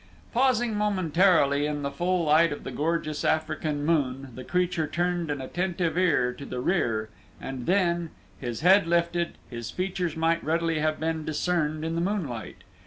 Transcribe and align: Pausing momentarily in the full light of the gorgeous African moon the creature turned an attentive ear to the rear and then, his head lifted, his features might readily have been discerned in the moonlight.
Pausing 0.33 0.75
momentarily 0.75 1.67
in 1.67 1.83
the 1.83 1.91
full 1.91 2.23
light 2.23 2.51
of 2.51 2.63
the 2.63 2.71
gorgeous 2.71 3.23
African 3.23 3.85
moon 3.85 4.29
the 4.33 4.43
creature 4.43 4.87
turned 4.87 5.29
an 5.29 5.39
attentive 5.41 5.95
ear 5.95 6.33
to 6.33 6.43
the 6.43 6.59
rear 6.59 7.09
and 7.39 7.67
then, 7.67 8.09
his 8.39 8.61
head 8.61 8.87
lifted, 8.87 9.37
his 9.51 9.69
features 9.69 10.17
might 10.17 10.43
readily 10.43 10.79
have 10.79 10.99
been 10.99 11.23
discerned 11.23 11.85
in 11.85 11.93
the 11.93 12.01
moonlight. 12.01 12.63